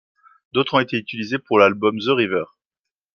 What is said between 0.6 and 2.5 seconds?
ont été réutilisées pour l'album The River.